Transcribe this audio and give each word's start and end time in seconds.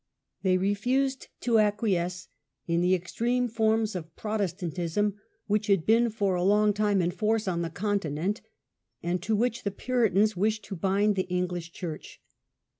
They 0.41 0.57
refused 0.57 1.27
to 1.41 1.59
acquiesce 1.59 2.27
in 2.65 2.81
the 2.81 2.95
extreme 2.95 3.47
forms 3.47 3.93
of 3.95 4.15
Protestantism 4.15 5.17
which 5.45 5.67
had 5.67 5.85
been'for 5.85 6.33
a 6.33 6.43
long 6.43 6.73
time 6.73 7.03
in 7.03 7.11
force 7.11 7.47
on 7.47 7.61
the 7.61 7.69
Continent, 7.69 8.41
and 9.03 9.21
to 9.21 9.35
which 9.35 9.61
the 9.61 9.69
Puritans 9.69 10.35
wished 10.35 10.65
to 10.65 10.75
bind 10.75 11.15
the 11.15 11.29
English 11.29 11.71
church. 11.71 12.19